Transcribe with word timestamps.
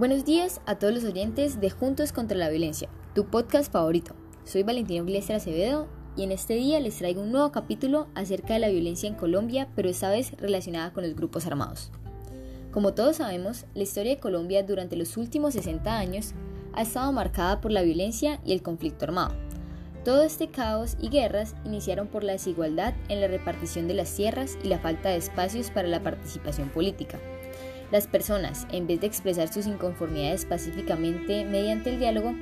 Buenos 0.00 0.24
días 0.24 0.62
a 0.64 0.76
todos 0.76 0.94
los 0.94 1.04
oyentes 1.04 1.60
de 1.60 1.68
Juntos 1.68 2.14
contra 2.14 2.38
la 2.38 2.48
Violencia, 2.48 2.88
tu 3.14 3.26
podcast 3.26 3.70
favorito. 3.70 4.14
Soy 4.44 4.62
Valentino 4.62 5.04
Iglesias 5.04 5.42
Acevedo 5.42 5.88
y 6.16 6.22
en 6.22 6.32
este 6.32 6.54
día 6.54 6.80
les 6.80 6.96
traigo 6.96 7.20
un 7.20 7.32
nuevo 7.32 7.52
capítulo 7.52 8.08
acerca 8.14 8.54
de 8.54 8.60
la 8.60 8.70
violencia 8.70 9.10
en 9.10 9.14
Colombia, 9.14 9.68
pero 9.76 9.90
esta 9.90 10.08
vez 10.08 10.32
relacionada 10.38 10.94
con 10.94 11.04
los 11.04 11.14
grupos 11.14 11.46
armados. 11.46 11.92
Como 12.70 12.94
todos 12.94 13.16
sabemos, 13.16 13.66
la 13.74 13.82
historia 13.82 14.14
de 14.14 14.20
Colombia 14.20 14.62
durante 14.62 14.96
los 14.96 15.18
últimos 15.18 15.52
60 15.52 15.94
años 15.94 16.32
ha 16.72 16.80
estado 16.80 17.12
marcada 17.12 17.60
por 17.60 17.70
la 17.70 17.82
violencia 17.82 18.40
y 18.42 18.54
el 18.54 18.62
conflicto 18.62 19.04
armado. 19.04 19.34
Todo 20.02 20.22
este 20.22 20.48
caos 20.48 20.96
y 20.98 21.10
guerras 21.10 21.56
iniciaron 21.66 22.06
por 22.06 22.24
la 22.24 22.32
desigualdad 22.32 22.94
en 23.10 23.20
la 23.20 23.28
repartición 23.28 23.86
de 23.86 23.92
las 23.92 24.16
tierras 24.16 24.56
y 24.64 24.68
la 24.68 24.78
falta 24.78 25.10
de 25.10 25.16
espacios 25.16 25.70
para 25.70 25.88
la 25.88 26.02
participación 26.02 26.70
política. 26.70 27.18
Las 27.90 28.06
personas, 28.06 28.66
en 28.70 28.86
vez 28.86 29.00
de 29.00 29.08
expresar 29.08 29.52
sus 29.52 29.66
inconformidades 29.66 30.44
pacíficamente 30.44 31.44
mediante 31.44 31.90
el 31.90 31.98
diálogo, 31.98 32.34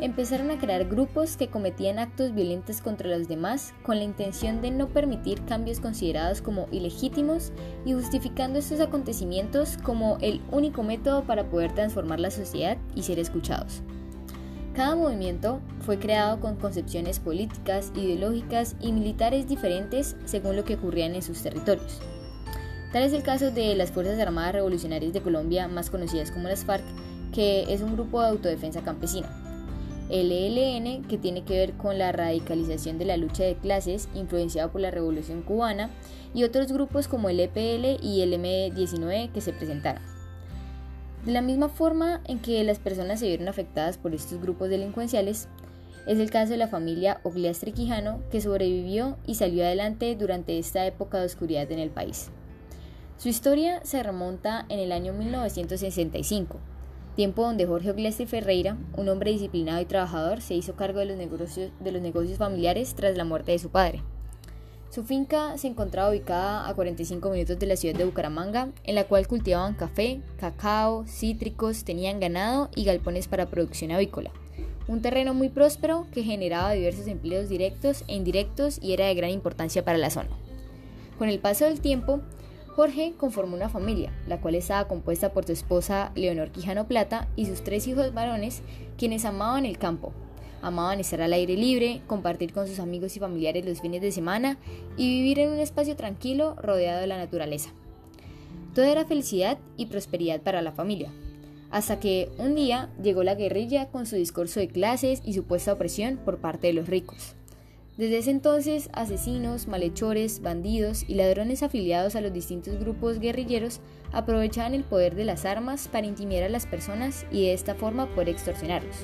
empezaron 0.00 0.50
a 0.50 0.58
crear 0.58 0.84
grupos 0.84 1.36
que 1.36 1.48
cometían 1.48 1.98
actos 1.98 2.34
violentos 2.34 2.80
contra 2.80 3.08
los 3.08 3.28
demás 3.28 3.72
con 3.82 3.98
la 3.98 4.04
intención 4.04 4.60
de 4.60 4.70
no 4.70 4.88
permitir 4.88 5.44
cambios 5.44 5.80
considerados 5.80 6.42
como 6.42 6.66
ilegítimos 6.70 7.52
y 7.84 7.92
justificando 7.92 8.58
estos 8.58 8.80
acontecimientos 8.80 9.76
como 9.82 10.18
el 10.20 10.40
único 10.50 10.82
método 10.82 11.24
para 11.24 11.48
poder 11.48 11.72
transformar 11.72 12.20
la 12.20 12.30
sociedad 12.30 12.76
y 12.94 13.02
ser 13.02 13.18
escuchados. 13.18 13.82
Cada 14.74 14.96
movimiento 14.96 15.60
fue 15.80 15.98
creado 15.98 16.40
con 16.40 16.56
concepciones 16.56 17.20
políticas, 17.20 17.92
ideológicas 17.94 18.74
y 18.80 18.92
militares 18.92 19.46
diferentes 19.46 20.16
según 20.24 20.56
lo 20.56 20.64
que 20.64 20.74
ocurría 20.74 21.06
en 21.06 21.22
sus 21.22 21.42
territorios. 21.42 22.00
Tal 22.92 23.04
es 23.04 23.14
el 23.14 23.22
caso 23.22 23.50
de 23.50 23.74
las 23.74 23.90
Fuerzas 23.90 24.20
Armadas 24.20 24.52
Revolucionarias 24.52 25.14
de 25.14 25.22
Colombia, 25.22 25.66
más 25.66 25.88
conocidas 25.88 26.30
como 26.30 26.48
las 26.48 26.66
FARC, 26.66 26.84
que 27.32 27.72
es 27.72 27.80
un 27.80 27.94
grupo 27.94 28.20
de 28.20 28.28
autodefensa 28.28 28.82
campesina. 28.82 29.30
El 30.10 30.30
ELN, 30.30 31.02
que 31.04 31.16
tiene 31.16 31.42
que 31.42 31.56
ver 31.56 31.72
con 31.72 31.96
la 31.96 32.12
radicalización 32.12 32.98
de 32.98 33.06
la 33.06 33.16
lucha 33.16 33.44
de 33.44 33.54
clases 33.54 34.10
influenciado 34.14 34.70
por 34.70 34.82
la 34.82 34.90
Revolución 34.90 35.40
cubana, 35.40 35.88
y 36.34 36.44
otros 36.44 36.70
grupos 36.70 37.08
como 37.08 37.30
el 37.30 37.40
EPL 37.40 38.04
y 38.04 38.20
el 38.20 38.34
M19 38.34 39.32
que 39.32 39.40
se 39.40 39.54
presentaron. 39.54 40.02
De 41.24 41.32
la 41.32 41.40
misma 41.40 41.70
forma 41.70 42.20
en 42.26 42.40
que 42.40 42.62
las 42.62 42.78
personas 42.78 43.20
se 43.20 43.26
vieron 43.26 43.48
afectadas 43.48 43.96
por 43.96 44.14
estos 44.14 44.38
grupos 44.38 44.68
delincuenciales, 44.68 45.48
es 46.06 46.18
el 46.18 46.30
caso 46.30 46.52
de 46.52 46.58
la 46.58 46.68
familia 46.68 47.20
Ogliastre 47.22 47.72
Quijano, 47.72 48.20
que 48.30 48.42
sobrevivió 48.42 49.16
y 49.26 49.36
salió 49.36 49.64
adelante 49.64 50.14
durante 50.14 50.58
esta 50.58 50.84
época 50.84 51.20
de 51.20 51.26
oscuridad 51.26 51.72
en 51.72 51.78
el 51.78 51.90
país. 51.90 52.30
Su 53.22 53.28
historia 53.28 53.80
se 53.84 54.02
remonta 54.02 54.66
en 54.68 54.80
el 54.80 54.90
año 54.90 55.12
1965, 55.12 56.58
tiempo 57.14 57.42
donde 57.42 57.66
Jorge 57.66 57.92
Ogliastre 57.92 58.26
Ferreira, 58.26 58.76
un 58.96 59.08
hombre 59.08 59.30
disciplinado 59.30 59.80
y 59.80 59.84
trabajador, 59.84 60.40
se 60.40 60.54
hizo 60.54 60.74
cargo 60.74 60.98
de 60.98 61.04
los 61.04 61.16
negocios, 61.16 61.70
de 61.78 61.92
los 61.92 62.02
negocios 62.02 62.38
familiares 62.38 62.94
tras 62.96 63.16
la 63.16 63.24
muerte 63.24 63.52
de 63.52 63.60
su 63.60 63.70
padre. 63.70 64.02
Su 64.90 65.04
finca 65.04 65.56
se 65.56 65.68
encontraba 65.68 66.10
ubicada 66.10 66.68
a 66.68 66.74
45 66.74 67.30
minutos 67.30 67.60
de 67.60 67.66
la 67.66 67.76
ciudad 67.76 67.96
de 67.96 68.06
Bucaramanga, 68.06 68.70
en 68.82 68.96
la 68.96 69.04
cual 69.04 69.28
cultivaban 69.28 69.74
café, 69.74 70.20
cacao, 70.36 71.06
cítricos, 71.06 71.84
tenían 71.84 72.18
ganado 72.18 72.70
y 72.74 72.82
galpones 72.82 73.28
para 73.28 73.46
producción 73.46 73.92
avícola. 73.92 74.32
Un 74.88 75.00
terreno 75.00 75.32
muy 75.32 75.48
próspero 75.48 76.08
que 76.12 76.24
generaba 76.24 76.72
diversos 76.72 77.06
empleos 77.06 77.48
directos 77.48 78.02
e 78.08 78.16
indirectos 78.16 78.80
y 78.82 78.94
era 78.94 79.06
de 79.06 79.14
gran 79.14 79.30
importancia 79.30 79.84
para 79.84 79.98
la 79.98 80.10
zona. 80.10 80.30
Con 81.18 81.28
el 81.28 81.38
paso 81.38 81.66
del 81.66 81.80
tiempo, 81.80 82.20
Jorge 82.74 83.14
conformó 83.18 83.56
una 83.56 83.68
familia, 83.68 84.12
la 84.26 84.40
cual 84.40 84.54
estaba 84.54 84.88
compuesta 84.88 85.32
por 85.32 85.44
su 85.44 85.52
esposa 85.52 86.12
Leonor 86.14 86.50
Quijano 86.50 86.86
Plata 86.86 87.28
y 87.36 87.46
sus 87.46 87.62
tres 87.62 87.86
hijos 87.86 88.14
varones, 88.14 88.62
quienes 88.96 89.24
amaban 89.24 89.66
el 89.66 89.78
campo, 89.78 90.12
Amaban 90.62 91.00
estar 91.00 91.20
al 91.20 91.32
aire 91.32 91.56
libre, 91.56 92.02
compartir 92.06 92.52
con 92.52 92.68
sus 92.68 92.78
amigos 92.78 93.16
y 93.16 93.20
familiares 93.20 93.66
los 93.66 93.80
fines 93.80 94.00
de 94.00 94.12
semana 94.12 94.58
y 94.96 95.08
vivir 95.08 95.40
en 95.40 95.50
un 95.50 95.58
espacio 95.58 95.96
tranquilo 95.96 96.54
rodeado 96.54 97.00
de 97.00 97.08
la 97.08 97.18
naturaleza. 97.18 97.70
Todo 98.72 98.84
era 98.84 99.04
felicidad 99.04 99.58
y 99.76 99.86
prosperidad 99.86 100.40
para 100.40 100.62
la 100.62 100.70
familia, 100.70 101.10
hasta 101.72 101.98
que 101.98 102.30
un 102.38 102.54
día 102.54 102.90
llegó 103.02 103.24
la 103.24 103.34
guerrilla 103.34 103.88
con 103.88 104.06
su 104.06 104.14
discurso 104.14 104.60
de 104.60 104.68
clases 104.68 105.20
y 105.24 105.34
supuesta 105.34 105.72
opresión 105.72 106.20
por 106.24 106.38
parte 106.38 106.68
de 106.68 106.74
los 106.74 106.86
ricos. 106.86 107.34
Desde 107.96 108.18
ese 108.18 108.30
entonces, 108.30 108.88
asesinos, 108.94 109.68
malhechores, 109.68 110.40
bandidos 110.40 111.04
y 111.06 111.14
ladrones 111.14 111.62
afiliados 111.62 112.16
a 112.16 112.22
los 112.22 112.32
distintos 112.32 112.78
grupos 112.78 113.18
guerrilleros 113.18 113.80
aprovechaban 114.12 114.72
el 114.72 114.82
poder 114.82 115.14
de 115.14 115.26
las 115.26 115.44
armas 115.44 115.88
para 115.88 116.06
intimidar 116.06 116.44
a 116.44 116.48
las 116.48 116.66
personas 116.66 117.26
y 117.30 117.42
de 117.42 117.52
esta 117.52 117.74
forma 117.74 118.06
poder 118.14 118.30
extorsionarlos. 118.30 118.96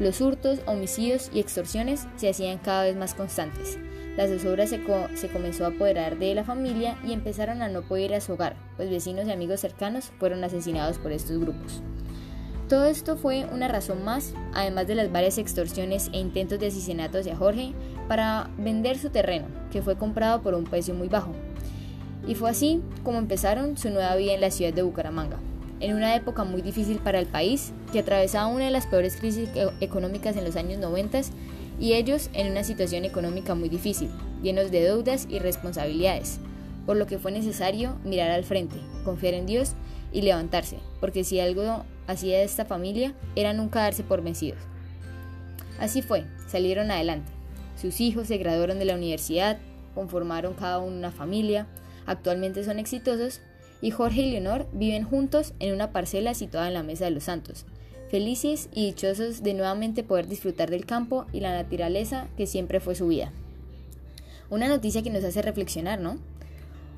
Los 0.00 0.22
hurtos, 0.22 0.60
homicidios 0.66 1.30
y 1.34 1.40
extorsiones 1.40 2.06
se 2.16 2.30
hacían 2.30 2.58
cada 2.58 2.84
vez 2.84 2.96
más 2.96 3.12
constantes. 3.14 3.78
La 4.16 4.26
zozobra 4.26 4.66
se, 4.66 4.82
comenzó 5.30 5.64
a 5.64 5.68
apoderar 5.68 6.18
de 6.18 6.34
la 6.34 6.44
familia 6.44 6.98
y 7.04 7.12
empezaron 7.12 7.60
a 7.60 7.68
no 7.68 7.82
poder 7.82 8.10
ir 8.10 8.14
a 8.14 8.20
su 8.20 8.32
hogar, 8.32 8.56
pues 8.76 8.88
vecinos 8.88 9.26
y 9.26 9.32
amigos 9.32 9.60
cercanos 9.60 10.12
fueron 10.18 10.42
asesinados 10.44 10.98
por 10.98 11.12
estos 11.12 11.38
grupos. 11.38 11.82
Todo 12.72 12.86
esto 12.86 13.18
fue 13.18 13.44
una 13.52 13.68
razón 13.68 14.02
más, 14.02 14.32
además 14.54 14.86
de 14.86 14.94
las 14.94 15.12
varias 15.12 15.36
extorsiones 15.36 16.08
e 16.14 16.18
intentos 16.18 16.58
de 16.58 16.68
asesinato 16.68 17.18
hacia 17.18 17.36
Jorge, 17.36 17.74
para 18.08 18.48
vender 18.56 18.96
su 18.96 19.10
terreno, 19.10 19.44
que 19.70 19.82
fue 19.82 19.98
comprado 19.98 20.40
por 20.40 20.54
un 20.54 20.64
precio 20.64 20.94
muy 20.94 21.08
bajo. 21.08 21.32
Y 22.26 22.34
fue 22.34 22.48
así 22.48 22.80
como 23.04 23.18
empezaron 23.18 23.76
su 23.76 23.90
nueva 23.90 24.16
vida 24.16 24.32
en 24.32 24.40
la 24.40 24.50
ciudad 24.50 24.72
de 24.72 24.80
Bucaramanga 24.80 25.36
en 25.80 25.94
una 25.94 26.16
época 26.16 26.44
muy 26.44 26.62
difícil 26.62 26.96
para 26.96 27.18
el 27.18 27.26
país, 27.26 27.74
que 27.92 27.98
atravesaba 27.98 28.46
una 28.46 28.64
de 28.64 28.70
las 28.70 28.86
peores 28.86 29.16
crisis 29.16 29.50
e-, 29.54 29.68
económicas 29.84 30.38
en 30.38 30.44
los 30.44 30.56
años 30.56 30.78
90 30.78 31.20
y 31.78 31.92
ellos 31.92 32.30
en 32.32 32.50
una 32.50 32.64
situación 32.64 33.04
económica 33.04 33.54
muy 33.54 33.68
difícil, 33.68 34.08
llenos 34.42 34.70
de 34.70 34.80
deudas 34.80 35.26
y 35.28 35.40
responsabilidades, 35.40 36.38
por 36.86 36.96
lo 36.96 37.06
que 37.06 37.18
fue 37.18 37.32
necesario 37.32 37.98
mirar 38.02 38.30
al 38.30 38.44
frente, 38.44 38.76
confiar 39.04 39.34
en 39.34 39.44
Dios 39.44 39.74
y 40.10 40.22
levantarse, 40.22 40.78
porque 41.00 41.24
si 41.24 41.38
algo 41.38 41.84
hacía 42.06 42.38
de 42.38 42.44
esta 42.44 42.64
familia 42.64 43.14
era 43.36 43.52
nunca 43.52 43.80
darse 43.80 44.02
por 44.02 44.22
vencidos. 44.22 44.60
Así 45.78 46.02
fue, 46.02 46.24
salieron 46.46 46.90
adelante. 46.90 47.30
Sus 47.80 48.00
hijos 48.00 48.28
se 48.28 48.38
graduaron 48.38 48.78
de 48.78 48.84
la 48.84 48.94
universidad, 48.94 49.58
conformaron 49.94 50.54
cada 50.54 50.78
uno 50.78 50.96
una 50.96 51.10
familia, 51.10 51.66
actualmente 52.06 52.64
son 52.64 52.78
exitosos 52.78 53.40
y 53.80 53.90
Jorge 53.90 54.22
y 54.22 54.30
Leonor 54.30 54.68
viven 54.72 55.04
juntos 55.04 55.54
en 55.58 55.74
una 55.74 55.90
parcela 55.90 56.34
situada 56.34 56.68
en 56.68 56.74
la 56.74 56.82
Mesa 56.82 57.04
de 57.04 57.10
los 57.10 57.24
Santos, 57.24 57.66
felices 58.10 58.68
y 58.72 58.86
dichosos 58.86 59.42
de 59.42 59.54
nuevamente 59.54 60.04
poder 60.04 60.28
disfrutar 60.28 60.70
del 60.70 60.86
campo 60.86 61.26
y 61.32 61.40
la 61.40 61.52
naturaleza 61.52 62.28
que 62.36 62.46
siempre 62.46 62.78
fue 62.78 62.94
su 62.94 63.08
vida. 63.08 63.32
Una 64.50 64.68
noticia 64.68 65.02
que 65.02 65.10
nos 65.10 65.24
hace 65.24 65.42
reflexionar, 65.42 65.98
¿no? 65.98 66.18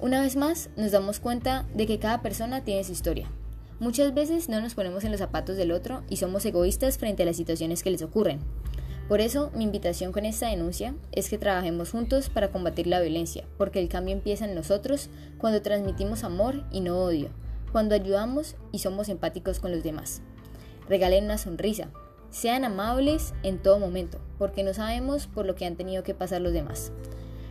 Una 0.00 0.20
vez 0.20 0.36
más, 0.36 0.68
nos 0.76 0.90
damos 0.90 1.20
cuenta 1.20 1.64
de 1.74 1.86
que 1.86 1.98
cada 1.98 2.20
persona 2.20 2.62
tiene 2.62 2.84
su 2.84 2.92
historia. 2.92 3.30
Muchas 3.78 4.14
veces 4.14 4.48
no 4.48 4.60
nos 4.62 4.74
ponemos 4.74 5.04
en 5.04 5.10
los 5.10 5.20
zapatos 5.20 5.58
del 5.58 5.70
otro 5.70 6.02
y 6.08 6.16
somos 6.16 6.46
egoístas 6.46 6.96
frente 6.96 7.24
a 7.24 7.26
las 7.26 7.36
situaciones 7.36 7.82
que 7.82 7.90
les 7.90 8.00
ocurren. 8.00 8.40
Por 9.06 9.20
eso, 9.20 9.50
mi 9.54 9.64
invitación 9.64 10.12
con 10.12 10.24
esta 10.24 10.48
denuncia 10.48 10.94
es 11.12 11.28
que 11.28 11.36
trabajemos 11.36 11.90
juntos 11.90 12.30
para 12.30 12.50
combatir 12.50 12.86
la 12.86 13.00
violencia, 13.00 13.44
porque 13.58 13.78
el 13.78 13.90
cambio 13.90 14.14
empieza 14.14 14.46
en 14.46 14.54
nosotros 14.54 15.10
cuando 15.36 15.60
transmitimos 15.60 16.24
amor 16.24 16.64
y 16.72 16.80
no 16.80 16.98
odio, 16.98 17.28
cuando 17.70 17.94
ayudamos 17.94 18.56
y 18.72 18.78
somos 18.78 19.10
empáticos 19.10 19.60
con 19.60 19.72
los 19.72 19.82
demás. 19.82 20.22
Regalen 20.88 21.26
una 21.26 21.36
sonrisa, 21.36 21.90
sean 22.30 22.64
amables 22.64 23.34
en 23.42 23.58
todo 23.62 23.78
momento, 23.78 24.18
porque 24.38 24.62
no 24.62 24.72
sabemos 24.72 25.26
por 25.26 25.44
lo 25.44 25.54
que 25.54 25.66
han 25.66 25.76
tenido 25.76 26.02
que 26.02 26.14
pasar 26.14 26.40
los 26.40 26.54
demás. 26.54 26.92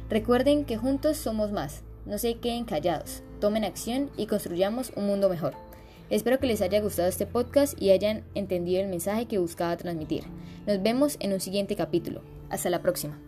Recuerden 0.09 0.65
que 0.65 0.77
juntos 0.77 1.17
somos 1.17 1.51
más, 1.51 1.83
no 2.05 2.17
se 2.17 2.37
queden 2.37 2.65
callados, 2.65 3.21
tomen 3.39 3.63
acción 3.63 4.09
y 4.17 4.25
construyamos 4.25 4.91
un 4.95 5.05
mundo 5.05 5.29
mejor. 5.29 5.64
Espero 6.09 6.39
que 6.39 6.47
les 6.47 6.61
haya 6.61 6.81
gustado 6.81 7.07
este 7.07 7.25
podcast 7.25 7.81
y 7.81 7.89
hayan 7.89 8.23
entendido 8.35 8.81
el 8.81 8.89
mensaje 8.89 9.25
que 9.25 9.39
buscaba 9.39 9.75
transmitir. 9.75 10.23
Nos 10.67 10.81
vemos 10.83 11.17
en 11.19 11.33
un 11.33 11.39
siguiente 11.39 11.75
capítulo. 11.75 12.21
Hasta 12.49 12.69
la 12.69 12.81
próxima. 12.81 13.19